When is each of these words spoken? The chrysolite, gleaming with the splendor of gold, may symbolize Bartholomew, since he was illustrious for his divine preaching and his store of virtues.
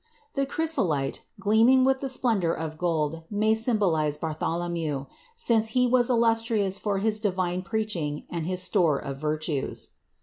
The 0.33 0.47
chrysolite, 0.47 1.25
gleaming 1.39 1.83
with 1.83 1.99
the 1.99 2.09
splendor 2.09 2.51
of 2.55 2.79
gold, 2.79 3.21
may 3.29 3.53
symbolize 3.53 4.17
Bartholomew, 4.17 5.05
since 5.35 5.69
he 5.77 5.85
was 5.85 6.09
illustrious 6.09 6.79
for 6.79 6.97
his 6.97 7.19
divine 7.19 7.61
preaching 7.61 8.25
and 8.27 8.47
his 8.47 8.63
store 8.63 8.97
of 8.97 9.17
virtues. 9.17 9.89